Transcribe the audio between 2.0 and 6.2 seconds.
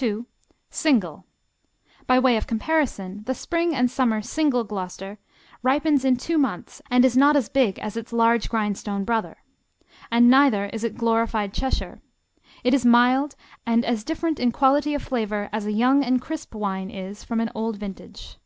By way of comparison, the spring and summer Single Gloucester ripens in